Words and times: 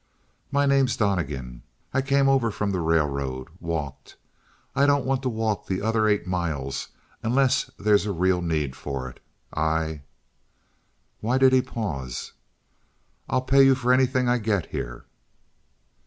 "My 0.51 0.65
name's 0.65 0.97
Donnegan. 0.97 1.61
I 1.93 2.01
came 2.01 2.27
over 2.27 2.49
from 2.49 2.71
the 2.71 2.79
railroad 2.79 3.49
walked. 3.59 4.15
I 4.75 4.87
don't 4.87 5.05
want 5.05 5.21
to 5.21 5.29
walk 5.29 5.67
that 5.67 5.79
other 5.83 6.07
eight 6.07 6.25
miles 6.25 6.87
unless 7.21 7.69
there's 7.77 8.07
a 8.07 8.11
real 8.11 8.41
need 8.41 8.75
for 8.75 9.07
it. 9.11 9.19
I" 9.53 10.01
Why 11.21 11.37
did 11.37 11.53
he 11.53 11.61
pause? 11.61 12.33
"I'll 13.29 13.43
pay 13.43 13.71
for 13.75 13.93
anything 13.93 14.27
I 14.27 14.39
get 14.39 14.69
here." 14.71 15.05